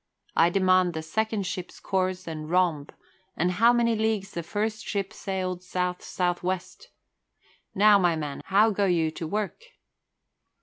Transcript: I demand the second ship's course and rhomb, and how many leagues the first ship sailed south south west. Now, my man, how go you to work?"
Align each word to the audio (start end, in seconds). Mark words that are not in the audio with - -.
I 0.35 0.49
demand 0.49 0.95
the 0.95 1.03
second 1.03 1.45
ship's 1.45 1.79
course 1.79 2.25
and 2.27 2.49
rhomb, 2.49 2.87
and 3.37 3.51
how 3.51 3.71
many 3.71 3.95
leagues 3.95 4.31
the 4.31 4.41
first 4.41 4.83
ship 4.83 5.13
sailed 5.13 5.61
south 5.61 6.01
south 6.01 6.41
west. 6.41 6.89
Now, 7.75 7.99
my 7.99 8.15
man, 8.15 8.41
how 8.45 8.71
go 8.71 8.85
you 8.85 9.11
to 9.11 9.27
work?" 9.27 9.63